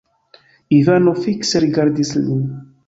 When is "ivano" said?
0.79-1.13